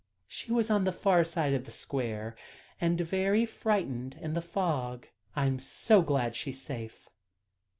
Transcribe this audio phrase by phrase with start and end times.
[0.27, 2.35] "She was on the far side of the square,
[2.81, 5.05] and very frightened in the fog.
[5.35, 7.07] I am so glad she is safe."